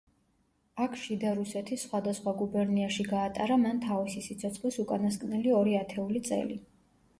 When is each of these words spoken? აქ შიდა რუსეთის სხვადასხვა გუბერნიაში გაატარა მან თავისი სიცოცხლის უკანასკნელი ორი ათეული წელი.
აქ 0.85 0.95
შიდა 1.01 1.33
რუსეთის 1.39 1.83
სხვადასხვა 1.87 2.33
გუბერნიაში 2.39 3.07
გაატარა 3.13 3.59
მან 3.67 3.83
თავისი 3.85 4.25
სიცოცხლის 4.31 4.83
უკანასკნელი 4.87 5.57
ორი 5.63 5.79
ათეული 5.85 6.27
წელი. 6.33 6.61